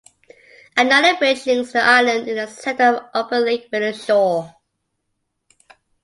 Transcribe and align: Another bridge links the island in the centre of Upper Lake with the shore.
Another 0.75 1.15
bridge 1.15 1.45
links 1.45 1.73
the 1.73 1.79
island 1.83 2.27
in 2.27 2.37
the 2.37 2.47
centre 2.47 2.85
of 2.95 3.09
Upper 3.13 3.39
Lake 3.39 3.67
with 3.71 3.81
the 3.83 3.93
shore. 3.93 4.55